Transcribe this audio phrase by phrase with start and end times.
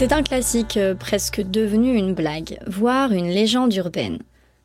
[0.00, 4.18] C'est un classique euh, presque devenu une blague, voire une légende urbaine.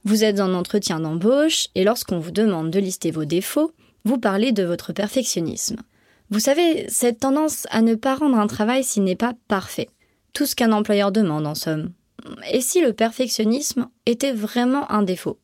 [0.06, 3.74] Vous êtes en entretien d'embauche et lorsqu'on vous demande de lister vos défauts,
[4.06, 5.76] vous parlez de votre perfectionnisme.
[6.30, 9.90] Vous savez, cette tendance à ne pas rendre un travail s'il n'est pas parfait.
[10.32, 11.92] Tout ce qu'un employeur demande en somme.
[12.54, 15.38] Et si le perfectionnisme était vraiment un défaut?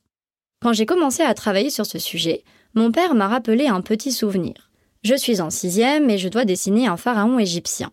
[0.61, 2.45] Quand j'ai commencé à travailler sur ce sujet,
[2.75, 4.71] mon père m'a rappelé un petit souvenir.
[5.03, 7.91] Je suis en sixième et je dois dessiner un pharaon égyptien.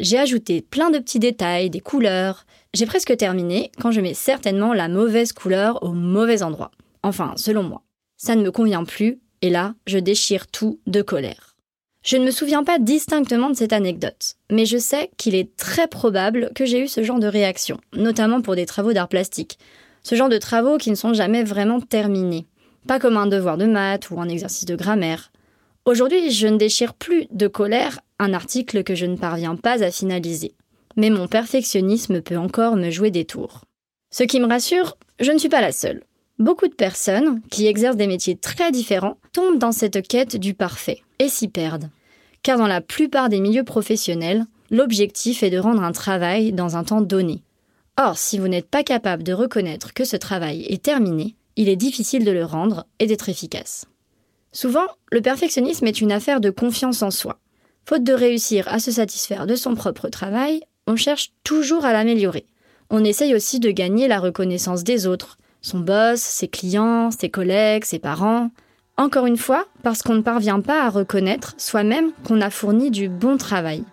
[0.00, 2.46] J'ai ajouté plein de petits détails, des couleurs.
[2.72, 6.70] J'ai presque terminé quand je mets certainement la mauvaise couleur au mauvais endroit.
[7.02, 7.82] Enfin, selon moi.
[8.16, 11.54] Ça ne me convient plus, et là, je déchire tout de colère.
[12.02, 15.86] Je ne me souviens pas distinctement de cette anecdote, mais je sais qu'il est très
[15.86, 19.58] probable que j'ai eu ce genre de réaction, notamment pour des travaux d'art plastique.
[20.02, 22.46] Ce genre de travaux qui ne sont jamais vraiment terminés.
[22.88, 25.30] Pas comme un devoir de maths ou un exercice de grammaire.
[25.84, 29.90] Aujourd'hui, je ne déchire plus de colère un article que je ne parviens pas à
[29.90, 30.52] finaliser.
[30.96, 33.62] Mais mon perfectionnisme peut encore me jouer des tours.
[34.10, 36.04] Ce qui me rassure, je ne suis pas la seule.
[36.38, 41.02] Beaucoup de personnes, qui exercent des métiers très différents, tombent dans cette quête du parfait
[41.18, 41.90] et s'y perdent.
[42.42, 46.84] Car dans la plupart des milieux professionnels, l'objectif est de rendre un travail dans un
[46.84, 47.42] temps donné.
[47.98, 51.76] Or, si vous n'êtes pas capable de reconnaître que ce travail est terminé, il est
[51.76, 53.86] difficile de le rendre et d'être efficace.
[54.52, 57.38] Souvent, le perfectionnisme est une affaire de confiance en soi.
[57.86, 62.46] Faute de réussir à se satisfaire de son propre travail, on cherche toujours à l'améliorer.
[62.90, 67.84] On essaye aussi de gagner la reconnaissance des autres, son boss, ses clients, ses collègues,
[67.84, 68.50] ses parents.
[68.96, 73.08] Encore une fois, parce qu'on ne parvient pas à reconnaître soi-même qu'on a fourni du
[73.08, 73.84] bon travail.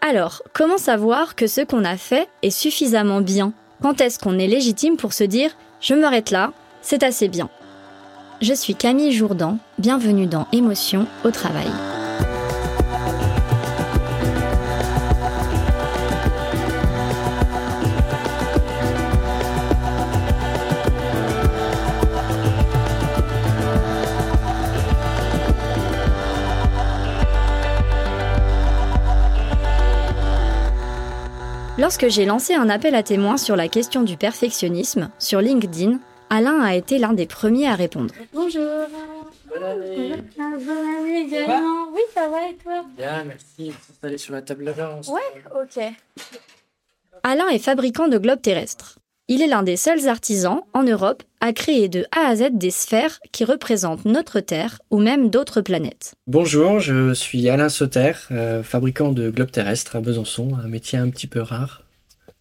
[0.00, 3.52] Alors, comment savoir que ce qu'on a fait est suffisamment bien?
[3.82, 5.50] Quand est-ce qu'on est légitime pour se dire⁇
[5.80, 6.52] je m'arrête là,
[6.82, 7.46] c'est assez bien⁇
[8.40, 11.70] Je suis Camille Jourdan, bienvenue dans Émotion au travail.
[31.80, 35.98] Lorsque j'ai lancé un appel à témoins sur la question du perfectionnisme sur LinkedIn,
[36.28, 38.12] Alain a été l'un des premiers à répondre.
[38.34, 38.62] Bonjour.
[39.48, 40.14] Bonne année.
[40.36, 41.88] Bonne année également.
[41.94, 42.84] Oui, ça va et toi?
[42.98, 43.72] Bien, merci.
[43.86, 45.00] S'installer sur la table là.
[45.08, 45.82] Ouais, ok.
[47.22, 48.98] Alain est fabricant de globes terrestres.
[49.32, 52.72] Il est l'un des seuls artisans en Europe à créer de A à Z des
[52.72, 56.14] sphères qui représentent notre Terre ou même d'autres planètes.
[56.26, 61.08] Bonjour, je suis Alain Sauter, euh, fabricant de globes terrestres à Besançon, un métier un
[61.10, 61.84] petit peu rare.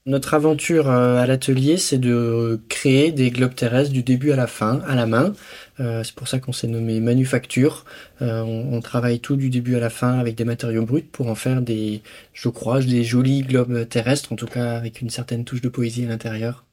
[0.07, 4.47] Notre aventure euh, à l'atelier, c'est de créer des globes terrestres du début à la
[4.47, 5.33] fin, à la main.
[5.79, 7.85] Euh, c'est pour ça qu'on s'est nommé manufacture.
[8.19, 11.61] On travaille tout du début à la fin avec des matériaux bruts pour en faire
[11.61, 12.01] des,
[12.33, 16.03] je crois, des jolis globes terrestres, en tout cas avec une certaine touche de poésie
[16.03, 16.65] à l'intérieur.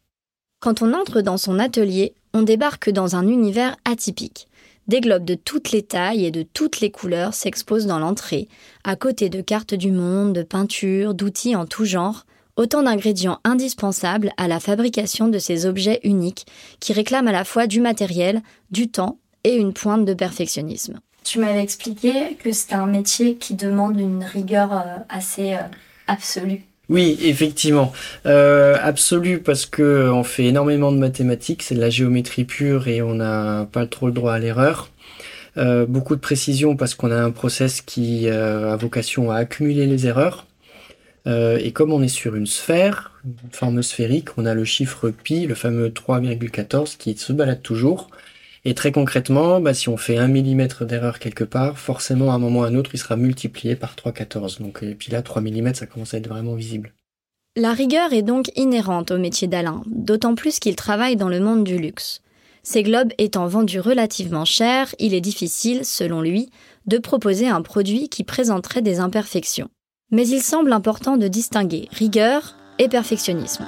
[0.67, 4.49] Quand on entre dans son atelier, on débarque dans un univers atypique.
[4.89, 8.49] Des globes de toutes les tailles et de toutes les couleurs s'exposent dans l'entrée,
[8.83, 12.27] à côté de cartes du monde, de peintures, d'outils en tout genre,
[12.57, 16.47] Autant d'ingrédients indispensables à la fabrication de ces objets uniques
[16.81, 18.43] qui réclament à la fois du matériel,
[18.73, 20.99] du temps et une pointe de perfectionnisme.
[21.23, 25.69] Tu m'avais expliqué que c'est un métier qui demande une rigueur euh, assez euh,
[26.09, 26.65] absolue.
[26.89, 27.93] Oui, effectivement.
[28.27, 33.03] Euh, absolu parce que on fait énormément de mathématiques, c'est de la géométrie pure et
[33.03, 34.91] on n'a pas trop le droit à l'erreur.
[35.59, 39.87] Euh, beaucoup de précision parce qu'on a un process qui euh, a vocation à accumuler
[39.87, 40.47] les erreurs.
[41.27, 45.11] Euh, et comme on est sur une sphère, une forme sphérique, on a le chiffre
[45.11, 48.11] pi, le fameux 3,14 qui se balade toujours.
[48.69, 52.41] Et très concrètement, bah, si on fait un millimètre d'erreur quelque part, forcément à un
[52.41, 54.61] moment ou à un autre, il sera multiplié par 3,14.
[54.61, 56.93] Donc, et puis là, 3 mm, ça commence à être vraiment visible.
[57.55, 61.63] La rigueur est donc inhérente au métier d'Alain, d'autant plus qu'il travaille dans le monde
[61.63, 62.23] du luxe.
[62.65, 66.51] Ces globes étant vendus relativement cher, il est difficile, selon lui,
[66.87, 69.69] de proposer un produit qui présenterait des imperfections.
[70.11, 73.65] Mais il semble important de distinguer rigueur et perfectionnisme.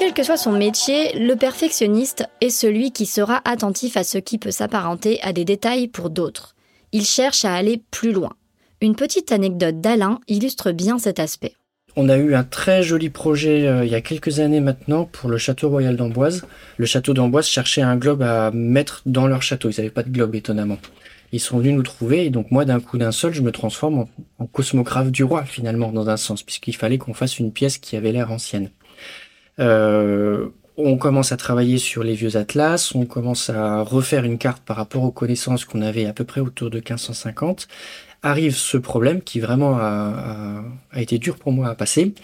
[0.00, 4.38] Quel que soit son métier, le perfectionniste est celui qui sera attentif à ce qui
[4.38, 6.56] peut s'apparenter à des détails pour d'autres.
[6.92, 8.30] Il cherche à aller plus loin.
[8.80, 11.52] Une petite anecdote d'Alain illustre bien cet aspect.
[11.96, 15.28] On a eu un très joli projet euh, il y a quelques années maintenant pour
[15.28, 16.46] le château royal d'Amboise.
[16.78, 19.68] Le château d'Amboise cherchait un globe à mettre dans leur château.
[19.68, 20.78] Ils n'avaient pas de globe étonnamment.
[21.32, 24.06] Ils sont venus nous trouver et donc moi d'un coup d'un seul je me transforme
[24.38, 27.96] en, cosmographe du roi finalement dans un sens puisqu'il fallait qu'on fasse une pièce qui
[27.96, 28.70] avait l'air ancienne.
[29.60, 34.62] Euh, on commence à travailler sur les vieux atlas, on commence à refaire une carte
[34.62, 37.68] par rapport aux connaissances qu'on avait à peu près autour de 1550
[38.22, 40.62] arrive ce problème qui vraiment a,
[40.96, 42.14] été dur pour moi à passer.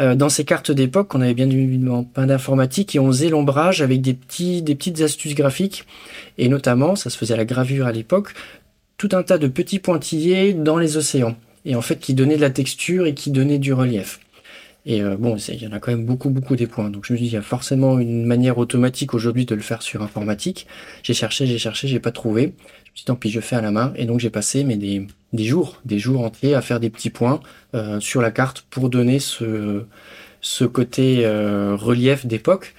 [0.00, 3.82] Euh, dans ces cartes d'époque, on avait bien évidemment pas d'informatique et on faisait l'ombrage
[3.82, 5.86] avec des, petits, des petites astuces graphiques.
[6.38, 8.34] Et notamment, ça se faisait à la gravure à l'époque,
[8.96, 11.36] tout un tas de petits pointillés dans les océans.
[11.64, 14.20] Et en fait, qui donnaient de la texture et qui donnaient du relief.
[14.86, 16.90] Et euh, bon, il y en a quand même beaucoup, beaucoup des points.
[16.90, 19.82] Donc je me dis, il y a forcément une manière automatique aujourd'hui de le faire
[19.82, 20.66] sur informatique.
[21.02, 22.42] J'ai cherché, j'ai cherché, j'ai pas trouvé.
[22.42, 23.92] Je me dis, tant pis, je fais à la main.
[23.96, 27.10] Et donc j'ai passé mais des, des jours, des jours entiers à faire des petits
[27.10, 27.40] points
[27.74, 29.84] euh, sur la carte pour donner ce,
[30.42, 32.74] ce côté euh, relief d'époque.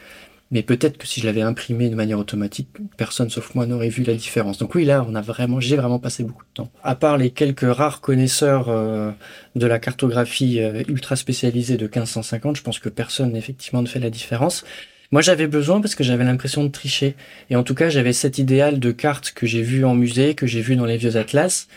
[0.51, 4.03] Mais peut-être que si je l'avais imprimé de manière automatique, personne sauf moi n'aurait vu
[4.03, 4.57] la différence.
[4.57, 6.71] Donc oui, là, on a vraiment, j'ai vraiment passé beaucoup de temps.
[6.83, 9.12] À part les quelques rares connaisseurs euh,
[9.56, 14.12] de la cartographie ultra spécialisée de 1550, je pense que personne effectivement ne fait la
[14.12, 14.63] différence.
[15.12, 17.15] Moi, j'avais besoin parce que j'avais l'impression de tricher.
[17.50, 20.47] Et en tout cas, j'avais cet idéal de carte que j'ai vu en musée, que
[20.47, 21.68] j'ai vu dans les vieux atlas,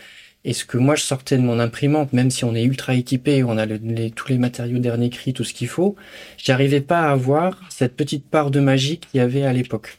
[0.45, 3.43] et ce que moi je sortais de mon imprimante, même si on est ultra équipé,
[3.43, 5.95] on a tous les matériaux dernier cri, tout ce qu'il faut,
[6.37, 9.97] j'arrivais pas à avoir cette petite part de magie qu'il y avait à l'époque.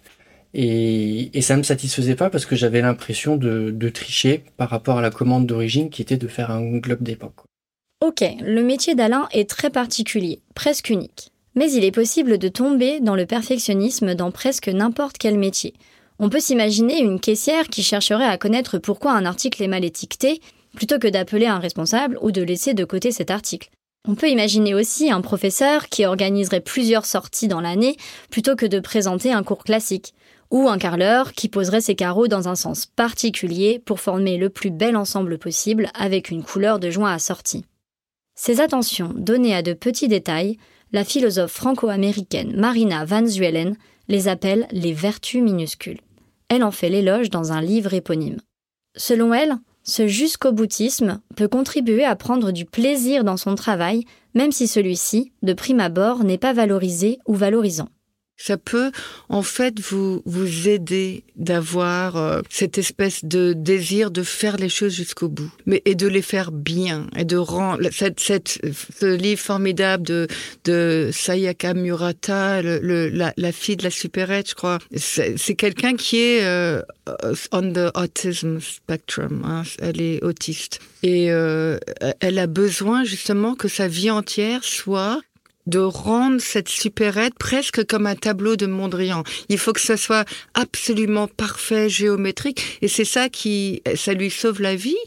[0.52, 4.98] Et, et ça me satisfaisait pas parce que j'avais l'impression de, de tricher par rapport
[4.98, 7.44] à la commande d'origine qui était de faire un globe d'époque.
[8.00, 11.30] Ok, le métier d'Alain est très particulier, presque unique.
[11.54, 15.74] Mais il est possible de tomber dans le perfectionnisme dans presque n'importe quel métier.
[16.22, 20.42] On peut s'imaginer une caissière qui chercherait à connaître pourquoi un article est mal étiqueté,
[20.76, 23.70] plutôt que d'appeler un responsable ou de laisser de côté cet article.
[24.06, 27.96] On peut imaginer aussi un professeur qui organiserait plusieurs sorties dans l'année
[28.30, 30.12] plutôt que de présenter un cours classique,
[30.50, 34.70] ou un carreleur qui poserait ses carreaux dans un sens particulier pour former le plus
[34.70, 37.64] bel ensemble possible avec une couleur de joint assortie.
[38.34, 40.58] Ces attentions données à de petits détails,
[40.92, 43.74] la philosophe franco-américaine Marina Van Zuelen
[44.08, 46.00] les appelle les vertus minuscules.
[46.50, 48.40] Elle en fait l'éloge dans un livre éponyme.
[48.96, 49.54] Selon elle,
[49.84, 54.04] ce jusqu'au boutisme peut contribuer à prendre du plaisir dans son travail,
[54.34, 57.88] même si celui-ci, de prime abord, n'est pas valorisé ou valorisant
[58.40, 58.90] ça peut
[59.28, 64.94] en fait vous vous aider d'avoir euh, cette espèce de désir de faire les choses
[64.94, 68.60] jusqu'au bout, mais et de les faire bien et de rendre cette, cette
[68.98, 70.26] ce livre formidable de
[70.64, 74.78] de Sayaka Murata, le, la, la, fille de la supérette, je crois.
[74.96, 76.82] C'est quelqu'un qui est euh,
[77.52, 79.42] on the autism spectrum.
[79.44, 81.78] Hein, elle est autiste et euh,
[82.20, 85.20] elle a besoin justement que sa vie entière soit
[85.70, 89.22] de rendre cette supérette presque comme un tableau de Mondrian.
[89.48, 94.60] Il faut que ce soit absolument parfait, géométrique, et c'est ça qui, ça lui sauve
[94.60, 94.98] la vie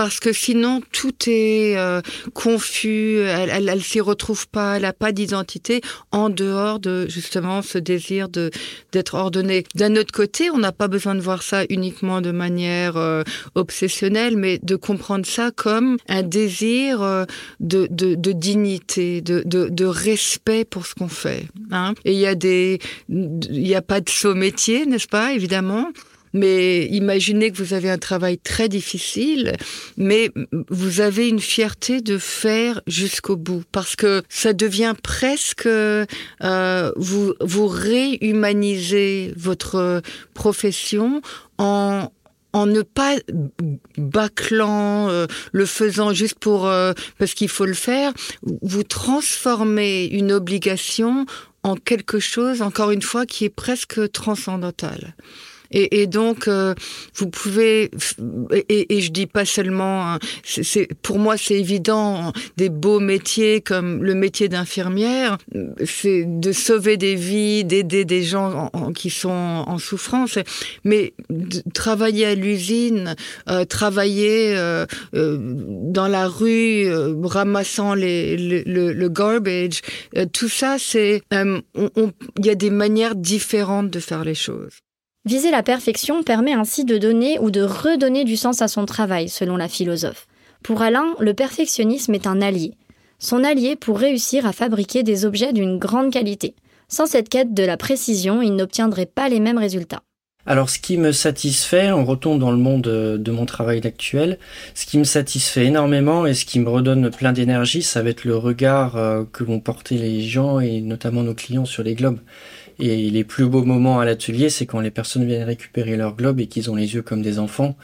[0.00, 2.00] parce que sinon tout est euh,
[2.32, 7.76] confus, elle, elle, s'y retrouve pas, elle a pas d'identité en dehors de justement ce
[7.76, 8.50] désir de
[8.92, 9.64] d'être ordonnée.
[9.74, 14.38] D'un autre côté, on n'a pas besoin de voir ça uniquement de manière euh, obsessionnelle,
[14.38, 17.26] mais de comprendre ça comme un désir euh,
[17.60, 21.44] de, de, dignité, de, de, respect pour ce qu'on fait.
[21.72, 21.92] Hein.
[22.06, 22.88] Et il y a il
[23.50, 25.90] n'y a pas de saut métier, n'est-ce pas, évidemment?
[26.32, 29.56] Mais imaginez que vous avez un travail très difficile,
[29.96, 30.30] mais
[30.68, 36.04] vous avez une fierté de faire jusqu'au bout, parce que ça devient presque euh,
[36.96, 40.02] vous vous réhumanisez votre
[40.34, 41.22] profession
[41.58, 42.10] en
[42.52, 43.16] en ne pas
[43.96, 50.32] bâclant, euh, le faisant juste pour euh, parce qu'il faut le faire, vous transformez une
[50.32, 51.26] obligation
[51.62, 55.14] en quelque chose, encore une fois, qui est presque transcendantal.
[55.70, 56.74] Et, et donc, euh,
[57.14, 57.90] vous pouvez,
[58.52, 63.60] et, et, je dis pas seulement, hein, c'est pour moi c'est évident, des beaux métiers
[63.60, 65.38] comme le métier d'infirmière,
[65.84, 70.38] c'est de sauver des vies, d'aider des gens en, qui sont en souffrance,
[70.84, 71.14] mais
[71.74, 73.14] travailler à l'usine,
[73.48, 79.80] euh, travailler euh, euh, dans la rue, euh, ramassant les, le, le, garbage,
[80.32, 84.80] tout ça, c'est, il y a des manières différentes de faire les choses.
[85.26, 89.28] Viser la perfection permet ainsi de donner ou de redonner du sens à son travail,
[89.28, 90.26] selon la philosophe.
[90.62, 92.72] Pour Alain, le perfectionnisme est un allié.
[93.18, 96.54] Son allié pour réussir à fabriquer des objets d'une grande qualité.
[96.88, 100.02] Sans cette quête de la précision, il n'obtiendrait pas les mêmes résultats.
[100.46, 104.38] Alors ce qui me satisfait, on retombe dans le monde de mon travail actuel,
[104.74, 108.24] ce qui me satisfait énormément et ce qui me redonne plein d'énergie, ça va être
[108.24, 112.20] le regard euh, que vont porter les gens et notamment nos clients sur les globes.
[112.80, 116.40] Et les plus beaux moments à l'atelier, c'est quand les personnes viennent récupérer leur globe
[116.40, 117.76] et qu'ils ont les yeux comme des enfants.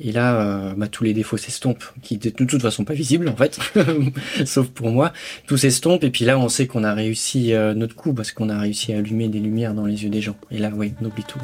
[0.00, 3.36] Et là, euh, bah, tous les défauts s'estompent, qui de toute façon pas visibles en
[3.36, 3.58] fait,
[4.46, 5.12] sauf pour moi.
[5.46, 8.48] Tout s'estompe et puis là, on sait qu'on a réussi euh, notre coup parce qu'on
[8.48, 10.36] a réussi à allumer des lumières dans les yeux des gens.
[10.50, 11.40] Et là, oui, on oublie tout.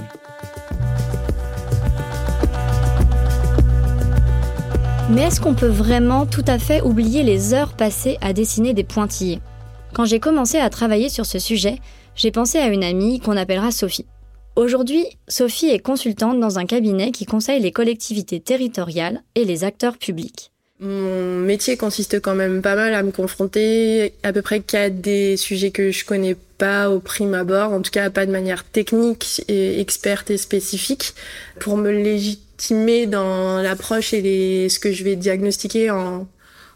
[5.10, 8.84] Mais est-ce qu'on peut vraiment tout à fait oublier les heures passées à dessiner des
[8.84, 9.40] pointillés?
[9.92, 11.76] Quand j'ai commencé à travailler sur ce sujet,
[12.16, 14.06] j'ai pensé à une amie qu'on appellera Sophie.
[14.56, 19.98] Aujourd'hui, Sophie est consultante dans un cabinet qui conseille les collectivités territoriales et les acteurs
[19.98, 20.52] publics.
[20.80, 25.36] Mon métier consiste quand même pas mal à me confronter à peu près qu'à des
[25.36, 29.42] sujets que je connais pas au prime abord, en tout cas pas de manière technique
[29.48, 31.14] et experte et spécifique,
[31.58, 36.26] pour me légitimer dans l'approche et les, ce que je vais diagnostiquer en,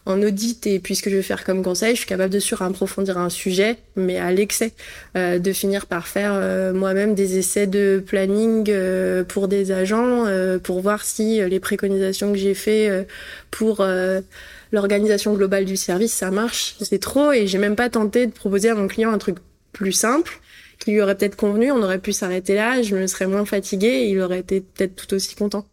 [0.05, 2.39] en audit et puis ce que je vais faire comme conseil, je suis capable de
[2.39, 4.73] surapprofondir un sujet, mais à l'excès,
[5.15, 10.25] euh, de finir par faire euh, moi-même des essais de planning euh, pour des agents,
[10.63, 13.07] pour voir si les préconisations que j'ai fait
[13.51, 13.85] pour
[14.71, 16.75] l'organisation globale du service, ça marche.
[16.81, 19.37] C'est trop et j'ai même pas tenté de proposer à mon client un truc
[19.71, 20.39] plus simple
[20.79, 23.87] qui lui aurait peut-être convenu, on aurait pu s'arrêter là, je me serais moins fatiguée
[23.87, 25.65] et il aurait été peut-être tout aussi content.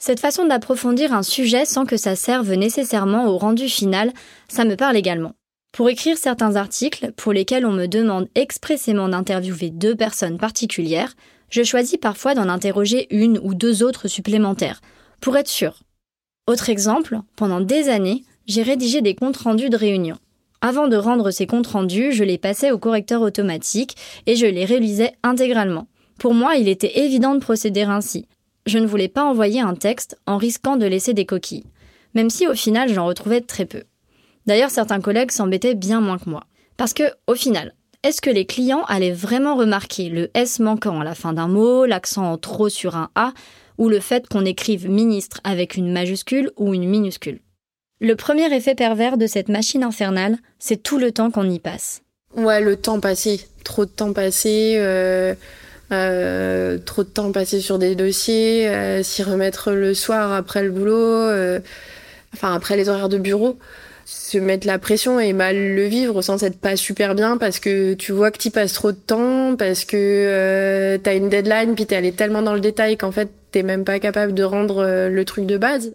[0.00, 4.12] Cette façon d'approfondir un sujet sans que ça serve nécessairement au rendu final,
[4.48, 5.32] ça me parle également.
[5.72, 11.14] Pour écrire certains articles pour lesquels on me demande expressément d'interviewer deux personnes particulières,
[11.50, 14.80] je choisis parfois d'en interroger une ou deux autres supplémentaires,
[15.20, 15.82] pour être sûr.
[16.46, 20.18] Autre exemple, pendant des années, j'ai rédigé des comptes rendus de réunions.
[20.60, 24.64] Avant de rendre ces comptes rendus, je les passais au correcteur automatique et je les
[24.64, 25.88] réalisais intégralement.
[26.18, 28.26] Pour moi, il était évident de procéder ainsi
[28.68, 31.66] je ne voulais pas envoyer un texte en risquant de laisser des coquilles,
[32.14, 33.84] même si au final j'en retrouvais très peu.
[34.46, 36.44] D'ailleurs, certains collègues s'embêtaient bien moins que moi.
[36.78, 41.04] Parce que, au final, est-ce que les clients allaient vraiment remarquer le S manquant à
[41.04, 43.32] la fin d'un mot, l'accent en trop sur un A,
[43.76, 47.40] ou le fait qu'on écrive ministre avec une majuscule ou une minuscule?
[48.00, 52.02] Le premier effet pervers de cette machine infernale, c'est tout le temps qu'on y passe.
[52.36, 53.40] Ouais, le temps passé.
[53.64, 54.76] Trop de temps passé.
[54.76, 55.34] Euh,
[55.90, 60.70] euh, trop de temps passé sur des dossiers, euh, s'y remettre le soir après le
[60.70, 61.60] boulot, euh,
[62.34, 63.58] enfin après les horaires de bureau,
[64.04, 67.94] se mettre la pression et mal le vivre sans être pas super bien parce que
[67.94, 71.96] tu vois que tu passes trop de temps, parce que t'as une deadline puis t'es
[71.96, 75.46] allé tellement dans le détail qu'en fait t'es même pas capable de rendre le truc
[75.46, 75.94] de base.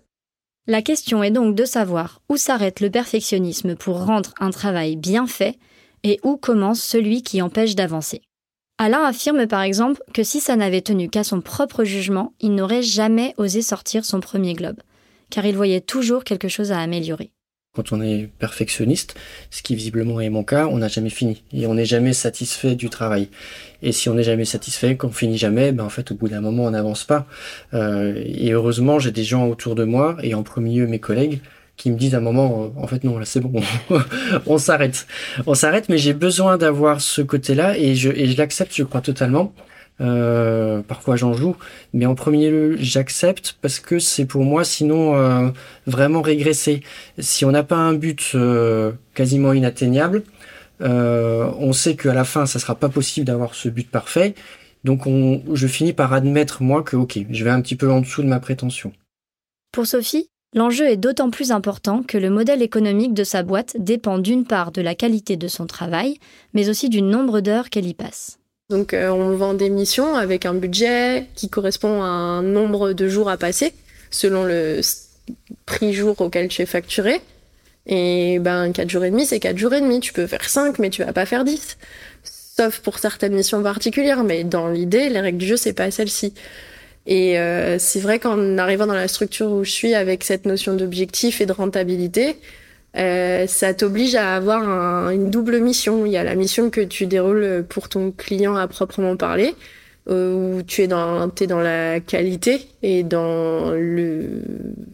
[0.66, 5.28] La question est donc de savoir où s'arrête le perfectionnisme pour rendre un travail bien
[5.28, 5.58] fait
[6.04, 8.22] et où commence celui qui empêche d'avancer.
[8.84, 12.82] Alain affirme par exemple que si ça n'avait tenu qu'à son propre jugement, il n'aurait
[12.82, 14.76] jamais osé sortir son premier globe,
[15.30, 17.32] car il voyait toujours quelque chose à améliorer.
[17.74, 19.16] Quand on est perfectionniste,
[19.52, 22.76] ce qui visiblement est mon cas, on n'a jamais fini et on n'est jamais satisfait
[22.76, 23.30] du travail.
[23.82, 26.42] Et si on n'est jamais satisfait, qu'on finit jamais, ben en fait au bout d'un
[26.42, 27.26] moment on n'avance pas.
[27.74, 31.40] Euh, et heureusement j'ai des gens autour de moi et en premier lieu mes collègues
[31.78, 33.62] qui me disent à un moment, euh, en fait non, là c'est bon,
[34.46, 35.08] on s'arrête,
[35.48, 39.02] on s'arrête, mais j'ai besoin d'avoir ce côté-là et je, et je l'accepte, je crois
[39.02, 39.54] totalement.
[40.02, 41.56] Euh, parfois j'en joue,
[41.94, 45.50] mais en premier lieu j'accepte parce que c'est pour moi sinon euh,
[45.86, 46.82] vraiment régresser.
[47.20, 50.24] Si on n'a pas un but euh, quasiment inatteignable,
[50.80, 54.36] on sait qu'à la fin ça sera pas possible d'avoir ce but parfait
[54.84, 58.02] Donc on, je finis par admettre moi que ok, je vais un petit peu en
[58.02, 58.92] dessous de ma prétention.
[59.72, 64.18] Pour Sophie, l'enjeu est d'autant plus important que le modèle économique de sa boîte dépend
[64.18, 66.18] d'une part de la qualité de son travail,
[66.54, 68.40] mais aussi du nombre d'heures qu'elle y passe.
[68.70, 73.08] Donc euh, on vend des missions avec un budget qui correspond à un nombre de
[73.08, 73.74] jours à passer
[74.10, 74.82] selon le
[75.66, 77.22] prix jour auquel tu es facturé.
[77.86, 80.00] Et ben 4 jours et demi, c'est 4 jours et demi.
[80.00, 81.78] Tu peux faire 5, mais tu vas pas faire 10.
[82.24, 86.34] Sauf pour certaines missions particulières, mais dans l'idée, les règles du jeu, c'est pas celle-ci.
[87.06, 90.76] Et euh, c'est vrai qu'en arrivant dans la structure où je suis avec cette notion
[90.76, 92.38] d'objectif et de rentabilité,
[92.96, 96.06] euh, ça t'oblige à avoir une double mission.
[96.06, 99.56] Il y a la mission que tu déroules pour ton client à proprement parler,
[100.10, 104.42] euh, où tu es dans, dans la qualité et dans le,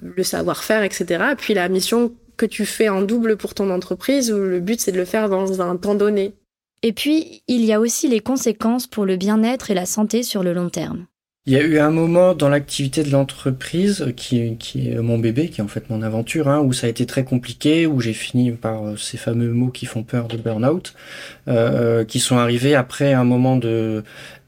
[0.01, 1.23] le savoir-faire, etc.
[1.37, 4.93] Puis la mission que tu fais en double pour ton entreprise, où le but c'est
[4.93, 6.33] de le faire dans un temps donné.
[6.81, 10.43] Et puis, il y a aussi les conséquences pour le bien-être et la santé sur
[10.43, 11.05] le long terme.
[11.45, 15.61] Il y a eu un moment dans l'activité de l'entreprise qui, est mon bébé, qui
[15.61, 18.51] est en fait mon aventure, hein, où ça a été très compliqué, où j'ai fini
[18.51, 20.93] par euh, ces fameux mots qui font peur de burn-out,
[21.47, 24.03] euh, qui sont arrivés après un moment de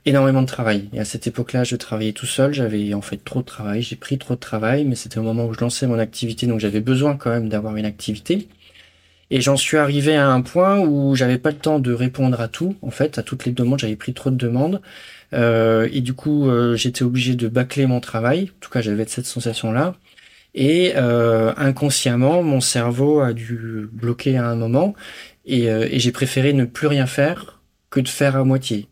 [0.05, 0.89] énormément de travail.
[0.93, 3.95] Et à cette époque-là, je travaillais tout seul, j'avais en fait trop de travail, j'ai
[3.95, 6.81] pris trop de travail, mais c'était au moment où je lançais mon activité, donc j'avais
[6.81, 8.47] besoin quand même d'avoir une activité.
[9.31, 12.49] Et j'en suis arrivé à un point où j'avais pas le temps de répondre à
[12.49, 14.81] tout, en fait, à toutes les demandes, j'avais pris trop de demandes.
[15.33, 18.51] Euh, et du coup, euh, j'étais obligé de bâcler mon travail.
[18.55, 19.95] En tout cas, j'avais cette sensation-là.
[20.53, 24.93] Et euh, inconsciemment, mon cerveau a dû bloquer à un moment.
[25.45, 28.87] Et, et j'ai préféré ne plus rien faire que de faire à moitié.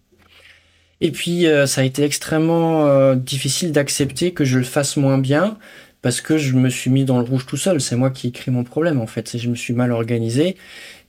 [1.02, 5.58] Et puis, ça a été extrêmement difficile d'accepter que je le fasse moins bien
[6.02, 7.82] parce que je me suis mis dans le rouge tout seul.
[7.82, 9.38] C'est moi qui ai mon problème en fait.
[9.38, 10.58] Je me suis mal organisé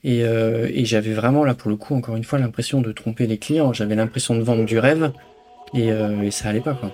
[0.04, 3.26] et, euh, et j'avais vraiment là pour le coup encore une fois l'impression de tromper
[3.26, 3.72] les clients.
[3.72, 5.12] J'avais l'impression de vendre du rêve
[5.74, 6.92] et, euh, ça allait pas quoi.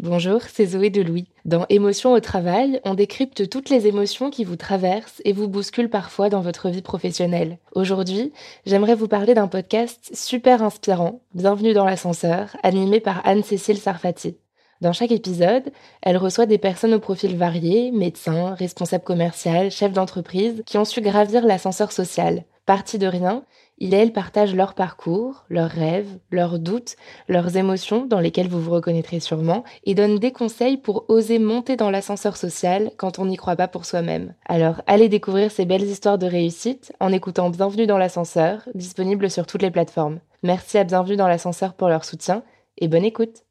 [0.00, 1.26] Bonjour, c'est Zoé de Louis.
[1.44, 5.90] Dans Émotions au travail, on décrypte toutes les émotions qui vous traversent et vous bousculent
[5.90, 7.58] parfois dans votre vie professionnelle.
[7.74, 8.32] Aujourd'hui,
[8.64, 14.36] j'aimerais vous parler d'un podcast super inspirant, Bienvenue dans l'ascenseur, animé par Anne-Cécile Sarfati.
[14.80, 20.62] Dans chaque épisode, elle reçoit des personnes au profil varié, médecins, responsables commerciaux, chefs d'entreprise,
[20.66, 22.44] qui ont su gravir l'ascenseur social.
[22.64, 23.44] Partis de rien,
[23.78, 26.94] ils et elles partagent leur parcours, leurs rêves, leurs doutes,
[27.26, 31.74] leurs émotions dans lesquelles vous vous reconnaîtrez sûrement, et donnent des conseils pour oser monter
[31.74, 34.34] dans l'ascenseur social quand on n'y croit pas pour soi-même.
[34.46, 39.46] Alors allez découvrir ces belles histoires de réussite en écoutant Bienvenue dans l'ascenseur, disponible sur
[39.46, 40.20] toutes les plateformes.
[40.44, 42.44] Merci à Bienvenue dans l'ascenseur pour leur soutien,
[42.76, 43.44] et bonne écoute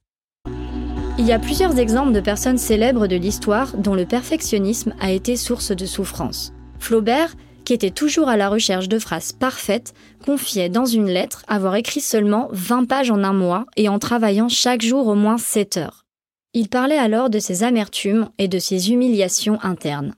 [1.19, 5.35] il y a plusieurs exemples de personnes célèbres de l'histoire dont le perfectionnisme a été
[5.35, 6.53] source de souffrance.
[6.79, 7.33] Flaubert,
[7.65, 12.01] qui était toujours à la recherche de phrases parfaites, confiait dans une lettre avoir écrit
[12.01, 16.05] seulement 20 pages en un mois et en travaillant chaque jour au moins 7 heures.
[16.53, 20.13] Il parlait alors de ses amertumes et de ses humiliations internes.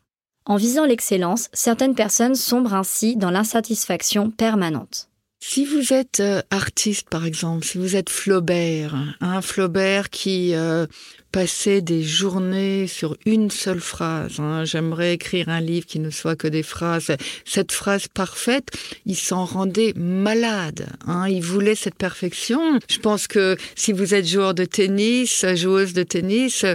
[0.46, 5.09] En visant l'excellence, certaines personnes sombrent ainsi dans l'insatisfaction permanente.
[5.42, 10.86] Si vous êtes euh, artiste, par exemple, si vous êtes Flaubert, hein, Flaubert qui euh,
[11.32, 16.36] passait des journées sur une seule phrase, hein, j'aimerais écrire un livre qui ne soit
[16.36, 18.68] que des phrases, cette phrase parfaite,
[19.06, 20.88] il s'en rendait malade.
[21.08, 22.78] Hein, il voulait cette perfection.
[22.90, 26.66] Je pense que si vous êtes joueur de tennis, joueuse de tennis,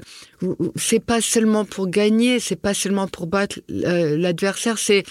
[0.77, 5.05] c'est pas seulement pour gagner, c'est pas seulement pour battre euh, l'adversaire, c'est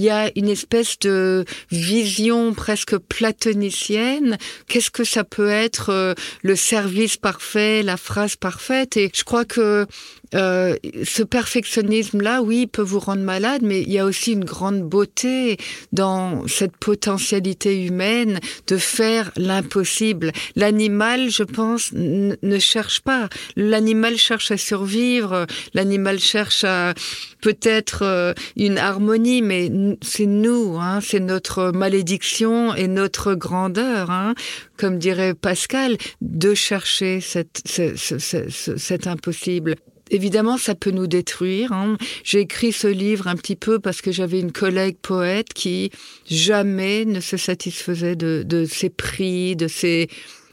[0.00, 4.38] il y a une espèce de vision presque platonicienne.
[4.66, 8.96] Qu'est-ce que ça peut être euh, le service parfait, la phrase parfaite?
[8.96, 9.86] Et je crois que
[10.34, 14.82] euh, ce perfectionnisme-là, oui, peut vous rendre malade, mais il y a aussi une grande
[14.82, 15.56] beauté
[15.92, 20.32] dans cette potentialité humaine de faire l'impossible.
[20.56, 23.28] L'animal, je pense, ne cherche pas.
[23.56, 26.94] L'animal cherche à survivre, l'animal cherche à
[27.42, 29.70] peut-être euh, une harmonie, mais
[30.02, 34.34] c'est nous, hein, c'est notre malédiction et notre grandeur, hein,
[34.76, 39.76] comme dirait Pascal, de chercher cette, cet impossible.
[40.10, 41.72] Évidemment, ça peut nous détruire.
[41.72, 41.96] Hein.
[42.24, 45.90] J'ai écrit ce livre un petit peu parce que j'avais une collègue poète qui
[46.28, 50.08] jamais ne se satisfaisait de, de ses prix, de ses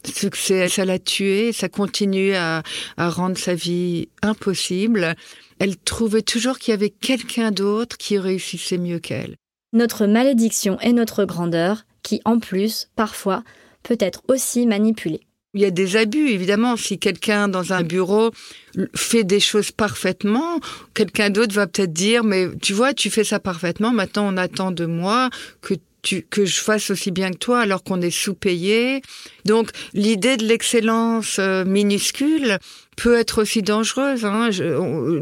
[0.05, 0.69] succès.
[0.69, 2.63] Ça l'a tué, ça continue à,
[2.97, 5.15] à rendre sa vie impossible.
[5.59, 9.35] Elle trouvait toujours qu'il y avait quelqu'un d'autre qui réussissait mieux qu'elle.
[9.73, 13.43] Notre malédiction est notre grandeur, qui en plus, parfois,
[13.83, 15.26] peut être aussi manipulée.
[15.53, 16.75] Il y a des abus, évidemment.
[16.75, 18.31] Si quelqu'un dans un bureau
[18.95, 20.59] fait des choses parfaitement,
[20.93, 24.71] quelqu'un d'autre va peut-être dire, mais tu vois, tu fais ça parfaitement, maintenant on attend
[24.71, 25.29] de moi
[25.61, 29.01] que tu, que je fasse aussi bien que toi alors qu'on est sous-payé.
[29.45, 32.59] Donc l'idée de l'excellence euh, minuscule
[32.95, 34.25] peut être aussi dangereuse.
[34.25, 34.49] Hein.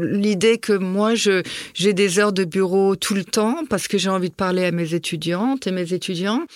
[0.00, 1.42] L'idée que moi, je
[1.74, 4.70] j'ai des heures de bureau tout le temps parce que j'ai envie de parler à
[4.72, 6.46] mes étudiantes et mes étudiants.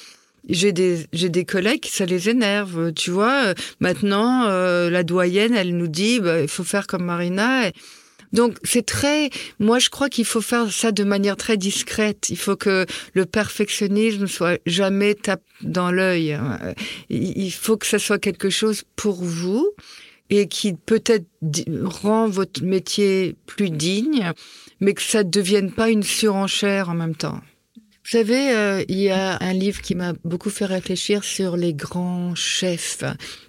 [0.49, 2.93] J'ai des j'ai des collègues ça les énerve.
[2.95, 7.71] Tu vois, maintenant euh, la doyenne, elle nous dit bah, il faut faire comme Marina.
[8.33, 12.29] Donc c'est très, moi je crois qu'il faut faire ça de manière très discrète.
[12.31, 16.39] Il faut que le perfectionnisme soit jamais tape dans l'œil.
[17.09, 19.69] Il faut que ça soit quelque chose pour vous
[20.31, 21.27] et qui peut-être
[21.83, 24.33] rend votre métier plus digne,
[24.81, 27.41] mais que ça ne devienne pas une surenchère en même temps.
[28.03, 31.75] Vous savez, euh, il y a un livre qui m'a beaucoup fait réfléchir sur les
[31.75, 33.05] grands chefs,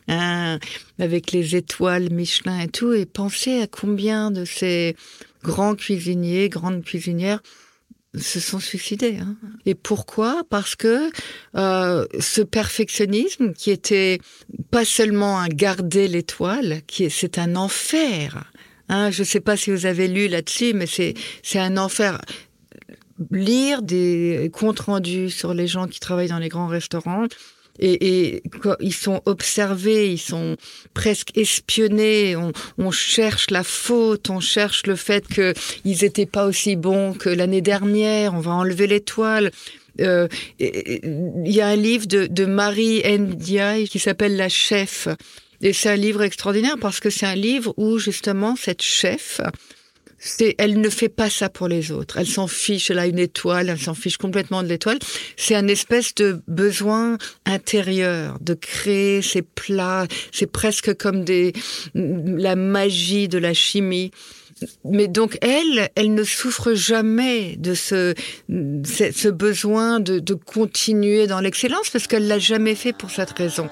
[0.07, 0.59] hein,
[0.99, 4.95] avec les étoiles Michelin et tout, et penser à combien de ces
[5.41, 7.41] grands cuisiniers, grandes cuisinières
[8.17, 9.19] se sont suicidés.
[9.21, 9.37] Hein.
[9.65, 10.43] Et pourquoi?
[10.49, 11.09] Parce que
[11.55, 14.19] euh, ce perfectionnisme qui était
[14.69, 18.51] pas seulement un garder l'étoile, c'est un enfer.
[18.89, 22.19] Hein, je ne sais pas si vous avez lu là-dessus, mais c'est c'est un enfer
[23.29, 27.27] lire des comptes rendus sur les gens qui travaillent dans les grands restaurants.
[27.79, 28.43] Et,
[28.79, 30.57] ils sont observés, ils sont
[30.93, 32.35] presque espionnés.
[32.77, 37.61] On, cherche la faute, on cherche le fait qu'ils n'étaient pas aussi bons que l'année
[37.61, 38.33] dernière.
[38.33, 39.51] On va enlever l'étoile.
[39.99, 40.27] Euh,
[40.59, 45.07] il y a un livre de, de Marie Ndiaye qui s'appelle La Chef.
[45.61, 49.41] Et c'est un livre extraordinaire parce que c'est un livre où justement cette chef
[50.57, 52.17] elle ne fait pas ça pour les autres.
[52.17, 52.91] Elle s'en fiche.
[52.91, 53.69] Elle a une étoile.
[53.69, 54.99] Elle s'en fiche complètement de l'étoile.
[55.37, 60.07] C'est un espèce de besoin intérieur de créer ces plats.
[60.31, 61.25] C'est presque comme
[61.95, 64.11] la magie de la chimie.
[64.85, 68.13] Mais donc elle, elle ne souffre jamais de ce,
[68.47, 73.69] ce besoin de, de continuer dans l'excellence parce qu'elle l'a jamais fait pour cette raison.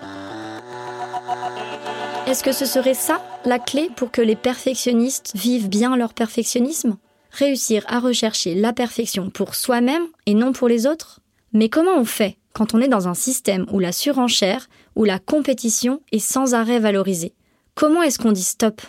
[2.26, 6.98] Est-ce que ce serait ça, la clé pour que les perfectionnistes vivent bien leur perfectionnisme?
[7.32, 11.20] Réussir à rechercher la perfection pour soi-même et non pour les autres?
[11.54, 15.20] Mais comment on fait quand on est dans un système où la surenchère, où la
[15.20, 17.34] compétition est sans arrêt valorisée?
[17.76, 18.82] Comment est-ce qu'on dit stop?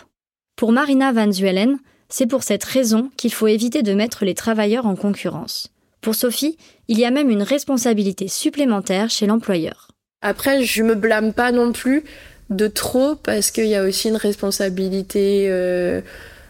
[0.55, 1.77] Pour Marina Van Zuelen,
[2.09, 5.69] c'est pour cette raison qu'il faut éviter de mettre les travailleurs en concurrence.
[6.01, 9.87] Pour Sophie, il y a même une responsabilité supplémentaire chez l'employeur.
[10.23, 12.03] Après, je me blâme pas non plus
[12.51, 16.01] de trop parce qu'il y a aussi une responsabilité euh,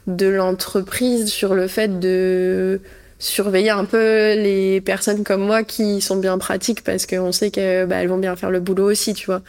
[0.08, 2.82] de l'entreprise sur le fait de
[3.20, 7.88] surveiller un peu les personnes comme moi qui sont bien pratiques parce qu'on sait qu'elles
[7.88, 9.44] bah, vont bien faire le boulot aussi, tu vois.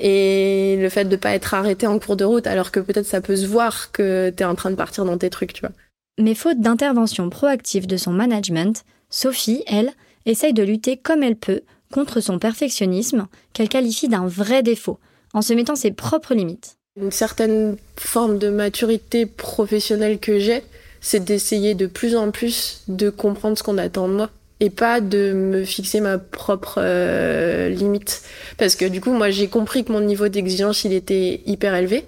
[0.00, 3.20] Et le fait de pas être arrêté en cours de route alors que peut-être ça
[3.20, 5.72] peut se voir que tu es en train de partir dans tes trucs, tu vois.
[6.20, 9.92] Mais faute d'intervention proactive de son management, Sophie, elle,
[10.26, 11.62] essaye de lutter comme elle peut
[11.92, 14.98] contre son perfectionnisme qu'elle qualifie d'un vrai défaut
[15.34, 16.76] en se mettant ses propres limites.
[17.00, 20.62] Une certaine forme de maturité professionnelle que j'ai,
[21.00, 25.00] c'est d'essayer de plus en plus de comprendre ce qu'on attend de moi et pas
[25.00, 28.22] de me fixer ma propre euh, limite.
[28.58, 32.04] Parce que du coup, moi, j'ai compris que mon niveau d'exigence, il était hyper élevé.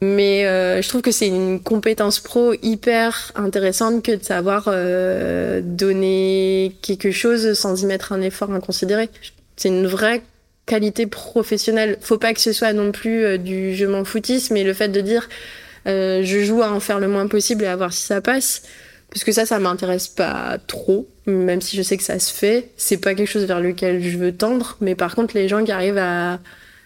[0.00, 5.62] Mais euh, je trouve que c'est une compétence pro hyper intéressante que de savoir euh,
[5.64, 9.08] donner quelque chose sans y mettre un effort inconsidéré.
[9.56, 10.22] C'est une vraie
[10.66, 11.98] qualité professionnelle.
[12.00, 14.88] Faut pas que ce soit non plus euh, du je m'en foutisme, mais le fait
[14.88, 15.28] de dire
[15.86, 18.62] euh, je joue à en faire le moins possible et à voir si ça passe.
[19.10, 22.70] Parce que ça, ça m'intéresse pas trop, même si je sais que ça se fait.
[22.76, 25.70] C'est pas quelque chose vers lequel je veux tendre, mais par contre, les gens qui
[25.70, 26.40] arrivent à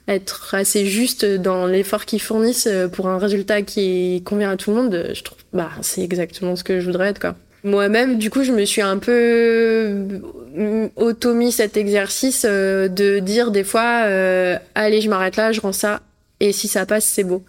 [0.08, 4.70] être assez justes dans l'effort qu'ils fournissent euh, pour un résultat qui convient à tout
[4.70, 7.36] le monde, je trouve, bah, c'est exactement ce que je voudrais être, quoi.
[7.68, 13.50] Moi-même, du coup, je me suis un peu euh, auto cet exercice euh, de dire
[13.50, 16.00] des fois, euh, allez, je m'arrête là, je rends ça,
[16.40, 17.44] et si ça passe, c'est beau.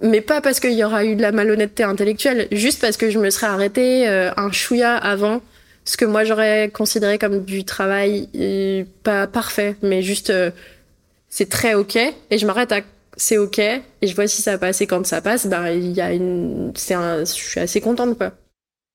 [0.00, 3.20] Mais pas parce qu'il y aura eu de la malhonnêteté intellectuelle, juste parce que je
[3.20, 5.40] me serais arrêtée un chouïa avant
[5.84, 8.28] ce que moi j'aurais considéré comme du travail
[9.04, 10.32] pas parfait, mais juste
[11.28, 12.80] c'est très ok, et je m'arrête à
[13.16, 16.00] c'est ok, et je vois si ça passe, et quand ça passe, bah il y
[16.00, 18.32] a une, c'est un, je suis assez contente quoi.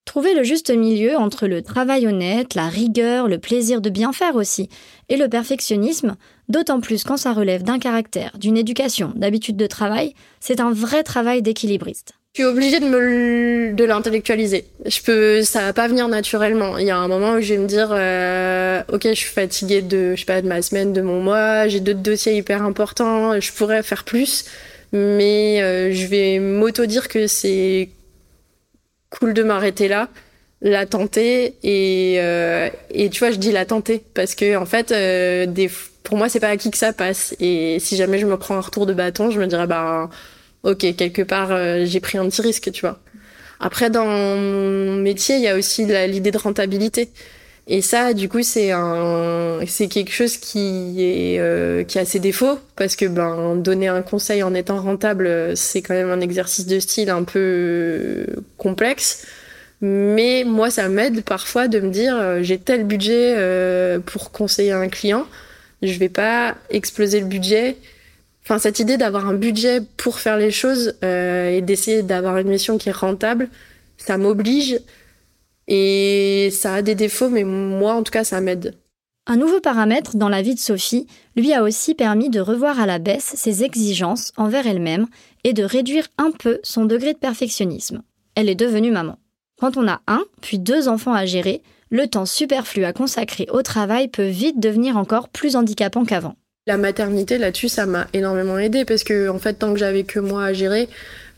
[0.07, 4.37] Trouver le juste milieu entre le travail honnête, la rigueur, le plaisir de bien faire
[4.37, 4.69] aussi,
[5.09, 6.15] et le perfectionnisme,
[6.47, 11.03] d'autant plus quand ça relève d'un caractère, d'une éducation, d'habitude de travail, c'est un vrai
[11.03, 12.13] travail d'équilibriste.
[12.35, 14.63] Je suis obligée de me de l'intellectualiser.
[14.85, 16.77] Je peux, ça va pas venir naturellement.
[16.77, 19.81] Il y a un moment où je vais me dire, euh, ok, je suis fatiguée
[19.81, 24.05] de, de ma semaine, de mon mois, j'ai d'autres dossiers hyper importants, je pourrais faire
[24.05, 24.45] plus,
[24.93, 27.89] mais euh, je vais m'auto dire que c'est
[29.09, 30.09] cool de m'arrêter là
[30.61, 34.91] la tenter et euh, et tu vois je dis la tenter parce que en fait
[34.91, 35.69] euh, des
[36.03, 38.61] pour moi c'est pas acquis que ça passe et si jamais je me prends un
[38.61, 40.09] retour de bâton je me dirais bah
[40.63, 42.99] ok quelque part euh, j'ai pris un petit risque tu vois.
[43.59, 47.09] Après dans mon métier il y a aussi l'idée de rentabilité
[47.67, 52.19] et ça du coup c'est un c'est quelque chose qui est euh, qui a ses
[52.19, 56.65] défauts parce que ben donner un conseil en étant rentable c'est quand même un exercice
[56.65, 58.25] de style un peu
[58.57, 59.25] complexe
[59.81, 64.71] mais moi, ça m'aide parfois de me dire, euh, j'ai tel budget euh, pour conseiller
[64.71, 65.27] un client,
[65.83, 67.77] je vais pas exploser le budget.
[68.43, 72.47] Enfin, cette idée d'avoir un budget pour faire les choses euh, et d'essayer d'avoir une
[72.47, 73.49] mission qui est rentable,
[73.97, 74.79] ça m'oblige
[75.67, 78.75] et ça a des défauts, mais moi, en tout cas, ça m'aide.
[79.29, 82.85] Un nouveau paramètre dans la vie de Sophie lui a aussi permis de revoir à
[82.85, 85.07] la baisse ses exigences envers elle-même
[85.43, 88.03] et de réduire un peu son degré de perfectionnisme.
[88.35, 89.19] Elle est devenue maman.
[89.59, 93.61] Quand on a un, puis deux enfants à gérer, le temps superflu à consacrer au
[93.63, 96.35] travail peut vite devenir encore plus handicapant qu'avant.
[96.65, 100.19] La maternité, là-dessus, ça m'a énormément aidé parce que, en fait, tant que j'avais que
[100.19, 100.89] moi à gérer,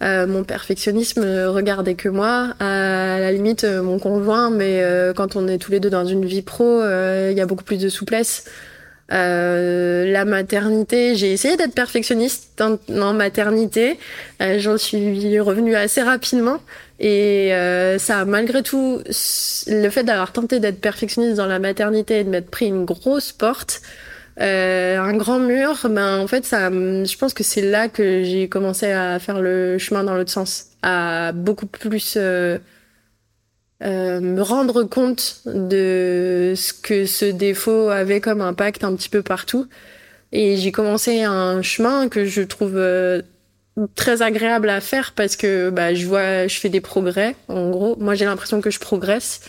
[0.01, 2.53] euh, mon perfectionnisme regardait que moi.
[2.59, 6.05] À la limite, euh, mon conjoint, mais euh, quand on est tous les deux dans
[6.05, 8.45] une vie pro, il y a beaucoup plus de souplesse.
[9.09, 13.99] la maternité, j'ai essayé d'être perfectionniste en, maternité.
[14.39, 16.59] J'en suis revenue assez rapidement.
[16.99, 19.01] Et euh, ça, malgré tout,
[19.67, 23.31] le fait d'avoir tenté d'être perfectionniste dans la maternité et de m'être pris une grosse
[23.31, 23.81] porte,
[24.41, 28.47] euh, un grand mur, ben en fait, ça, je pense que c'est là que j'ai
[28.47, 32.57] commencé à faire le chemin dans l'autre sens, à beaucoup plus euh,
[33.81, 39.23] euh, me rendre compte de ce que ce défaut avait comme impact un petit peu
[39.23, 39.67] partout.
[40.31, 43.21] Et j'ai commencé un chemin que je trouve euh,
[43.95, 47.35] très agréable à faire parce que bah, je vois, je fais des progrès.
[47.47, 49.41] En gros, moi j'ai l'impression que je progresse.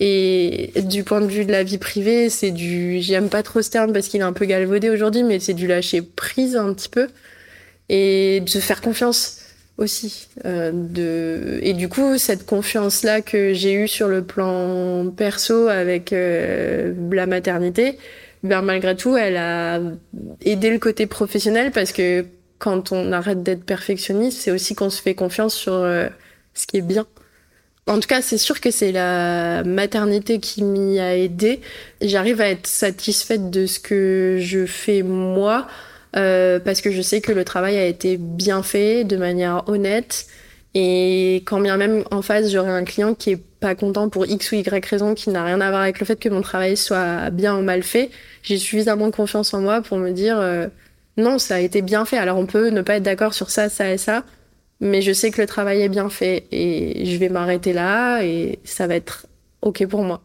[0.00, 3.70] Et du point de vue de la vie privée, c'est du, j'aime pas trop ce
[3.70, 6.88] terme parce qu'il est un peu galvaudé aujourd'hui, mais c'est du lâcher prise un petit
[6.88, 7.08] peu
[7.88, 9.40] et de se faire confiance
[9.76, 10.28] aussi.
[10.44, 15.68] Euh, de et du coup, cette confiance là que j'ai eue sur le plan perso
[15.68, 17.98] avec euh, la maternité,
[18.42, 19.80] ben malgré tout, elle a
[20.42, 22.24] aidé le côté professionnel parce que
[22.58, 26.08] quand on arrête d'être perfectionniste, c'est aussi qu'on se fait confiance sur euh,
[26.54, 27.06] ce qui est bien.
[27.88, 31.60] En tout cas, c'est sûr que c'est la maternité qui m'y a aidé.
[32.02, 35.66] J'arrive à être satisfaite de ce que je fais moi,
[36.14, 40.26] euh, parce que je sais que le travail a été bien fait, de manière honnête.
[40.74, 44.52] Et quand bien même en face, j'aurai un client qui est pas content pour X
[44.52, 47.30] ou Y raison, qui n'a rien à voir avec le fait que mon travail soit
[47.30, 48.10] bien ou mal fait,
[48.42, 50.38] j'ai suffisamment confiance en moi pour me dire...
[50.38, 50.68] Euh,
[51.18, 52.16] non, ça a été bien fait.
[52.16, 54.24] Alors on peut ne pas être d'accord sur ça, ça et ça,
[54.80, 58.58] mais je sais que le travail est bien fait et je vais m'arrêter là et
[58.64, 59.26] ça va être
[59.62, 60.22] OK pour moi.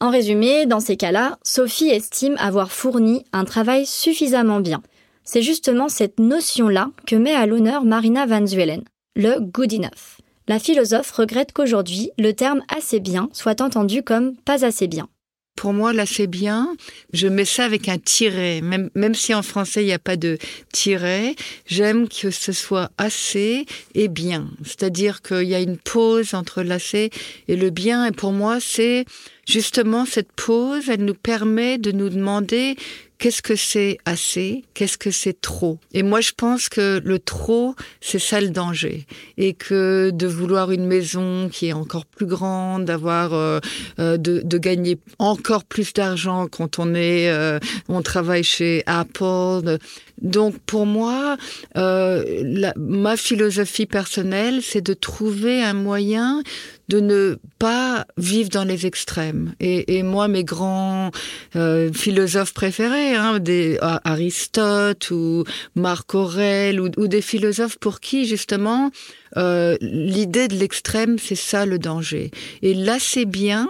[0.00, 4.82] En résumé, dans ces cas-là, Sophie estime avoir fourni un travail suffisamment bien.
[5.24, 8.84] C'est justement cette notion-là que met à l'honneur Marina Van Zuelen,
[9.16, 10.18] le good enough.
[10.48, 15.08] La philosophe regrette qu'aujourd'hui, le terme assez bien soit entendu comme pas assez bien.
[15.56, 16.76] Pour moi, là, c'est bien.
[17.14, 18.60] Je mets ça avec un tiret.
[18.60, 20.38] Même, même si en français, il n'y a pas de
[20.70, 21.34] tiret,
[21.66, 23.64] j'aime que ce soit assez
[23.94, 24.48] et bien.
[24.64, 27.10] C'est-à-dire qu'il y a une pause entre l'assez
[27.48, 28.04] et le bien.
[28.04, 29.06] Et pour moi, c'est
[29.48, 32.76] justement cette pause, elle nous permet de nous demander
[33.18, 35.78] qu'est-ce que c'est assez, qu'est-ce que c'est trop.
[35.92, 39.06] Et moi, je pense que le trop, c'est ça le danger.
[39.36, 43.60] Et que de vouloir une maison qui est encore plus grande, d'avoir, euh,
[43.98, 49.78] euh, de, gagner encore plus d'argent quand on est, euh, on travaille chez Apple.
[50.22, 51.36] Donc, pour moi,
[51.74, 56.42] ma philosophie personnelle, c'est de trouver un moyen
[56.88, 59.54] de ne pas vivre dans les extrêmes.
[59.60, 61.10] Et, et moi, mes grands
[61.56, 65.44] euh, philosophes préférés, hein, des Aristote ou
[65.74, 68.90] Marc Aurèle ou, ou, des philosophes pour qui justement
[69.36, 72.30] euh, l'idée de l'extrême, c'est ça le danger.
[72.62, 73.68] Et là, c'est bien.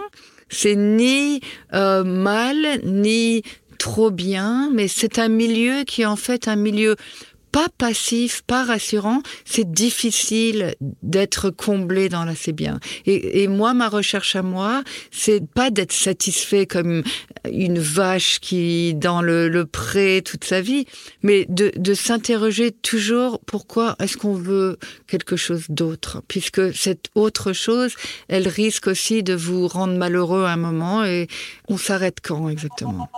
[0.49, 1.41] C'est ni
[1.73, 3.41] euh, mal ni
[3.77, 6.95] trop bien, mais c'est un milieu qui est en fait un milieu
[7.57, 12.79] pas passif, pas rassurant, c'est difficile d'être comblé dans l'assez bien.
[13.07, 17.01] Et, moi, ma recherche à moi, c'est pas d'être satisfait comme
[17.51, 20.85] une vache qui dans le, le pré toute sa vie,
[21.23, 27.53] mais de, de s'interroger toujours pourquoi est-ce qu'on veut quelque chose d'autre, puisque cette autre
[27.53, 27.95] chose,
[28.27, 31.27] elle risque aussi de vous rendre malheureux à un moment et
[31.69, 33.09] on s'arrête quand exactement?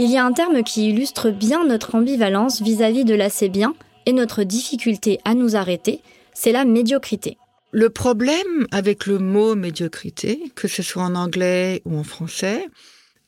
[0.00, 3.74] Il y a un terme qui illustre bien notre ambivalence vis-à-vis de l'assez bien
[4.06, 7.36] et notre difficulté à nous arrêter, c'est la médiocrité.
[7.72, 12.68] Le problème avec le mot médiocrité, que ce soit en anglais ou en français,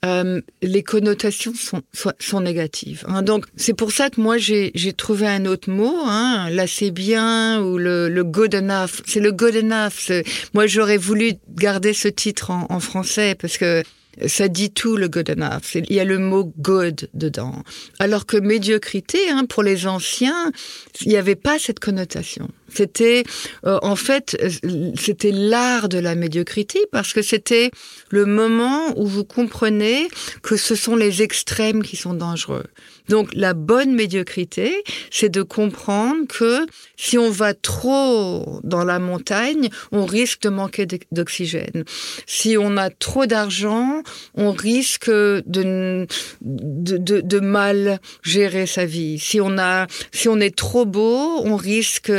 [0.05, 1.83] euh, les connotations sont,
[2.21, 3.05] sont négatives.
[3.09, 3.23] Hein.
[3.23, 6.49] Donc c'est pour ça que moi j'ai trouvé un autre mot, hein,
[6.93, 9.03] bien ou le, le good enough.
[9.07, 10.13] C'est le good enough.
[10.55, 13.83] Moi j'aurais voulu garder ce titre en français parce que
[14.27, 15.75] ça dit tout le good enough.
[15.75, 17.63] Il y a le mot good dedans.
[17.99, 20.53] Alors que médiocrité, hein, pour les anciens,
[21.01, 22.49] il n'y avait pas cette connotation.
[22.73, 23.25] C'était
[23.67, 27.71] euh, en fait euh, c'était l'art de la médiocrité parce que c'était
[28.11, 30.09] le moment où vous comprenez
[30.43, 32.65] que ce sont les extrêmes qui sont dangereux.
[33.09, 39.69] Donc la bonne médiocrité, c'est de comprendre que si on va trop dans la montagne,
[39.91, 41.85] on risque de manquer d'oxygène.
[42.27, 44.03] Si on a trop d'argent,
[44.35, 46.07] on risque de,
[46.41, 49.19] de, de, mal gérer sa vie.
[49.19, 52.11] Si on a, si on est trop beau, on risque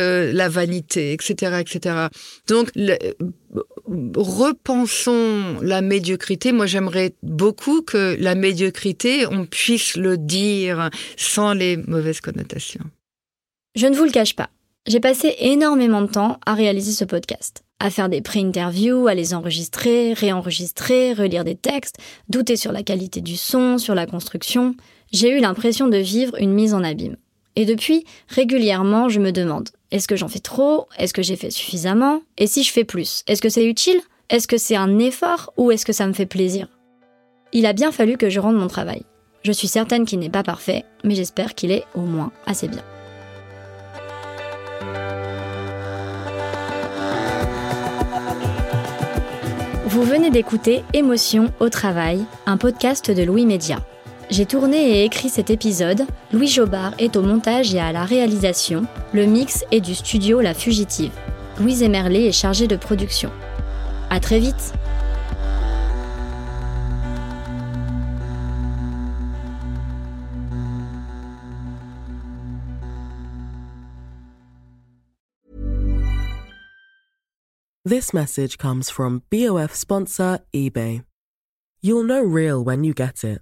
[0.42, 2.08] la vanité, etc., etc.
[2.48, 2.72] Donc,
[4.16, 6.52] repensons la médiocrité.
[6.52, 12.86] Moi, j'aimerais beaucoup que la médiocrité, on puisse le dire sans les mauvaises connotations.
[13.76, 14.50] Je ne vous le cache pas.
[14.88, 19.36] J'ai passé énormément de temps à réaliser ce podcast, à faire des pré-interviews, à les
[19.36, 21.98] enregistrer, réenregistrer, relire des textes,
[22.30, 24.76] douter sur la qualité du son, sur la construction.
[25.12, 27.18] J'ai eu l'impression de vivre une mise en abîme.
[27.56, 30.88] Et depuis, régulièrement, je me demande, est-ce que j'en fais trop?
[30.98, 32.22] Est-ce que j'ai fait suffisamment?
[32.38, 34.00] Et si je fais plus Est-ce que c'est utile?
[34.30, 36.68] Est-ce que c'est un effort ou est-ce que ça me fait plaisir?
[37.52, 39.04] Il a bien fallu que je rende mon travail.
[39.44, 42.84] Je suis certaine qu'il n'est pas parfait, mais j'espère qu'il est au moins assez bien.
[49.88, 53.86] Vous venez d'écouter Émotion au travail, un podcast de Louis Média.
[54.32, 56.06] J'ai tourné et écrit cet épisode.
[56.32, 58.86] Louis Jobard est au montage et à la réalisation.
[59.14, 61.12] Le mix est du studio La Fugitive.
[61.60, 63.30] Louise Emerlet est chargée de production.
[64.10, 64.74] À très vite!
[77.84, 81.02] This message comes from BOF sponsor eBay.
[81.82, 83.42] You'll know real when you get it.